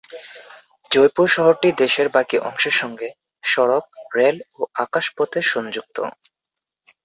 [0.91, 3.09] জয়পুর শহরটি দেশের বাকি অংশের সঙ্গে
[3.43, 3.85] সড়ক,
[4.15, 5.97] রেল ও আকাশ পথে সংযুক্ত।